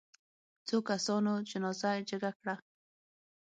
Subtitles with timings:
[0.67, 2.55] څو کسانو جنازه جګه کړه.